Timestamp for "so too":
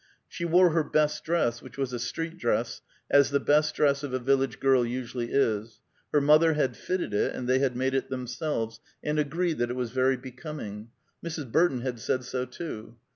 12.23-12.97